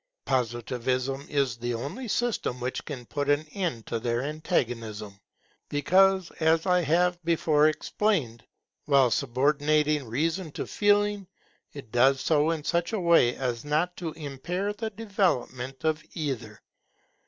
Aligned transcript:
Positivism 0.25 1.27
is 1.29 1.57
the 1.57 1.75
only 1.75 2.07
system 2.07 2.59
which 2.59 2.85
can 2.85 3.05
put 3.05 3.29
an 3.29 3.45
end 3.53 3.85
to 3.85 3.99
their 3.99 4.23
antagonism, 4.23 5.19
because, 5.69 6.31
as 6.39 6.65
I 6.65 6.81
have 6.81 7.23
before 7.23 7.67
explained, 7.67 8.43
while 8.85 9.11
subordinating 9.11 10.07
Reason 10.07 10.51
to 10.53 10.65
Feeling, 10.65 11.27
it 11.71 11.91
does 11.91 12.19
so 12.19 12.49
in 12.49 12.63
such 12.63 12.93
a 12.93 12.99
way 12.99 13.35
as 13.35 13.63
not 13.63 13.95
to 13.97 14.11
impair 14.13 14.73
the 14.73 14.89
development 14.89 15.83
of 15.85 16.03
either. 16.15 16.59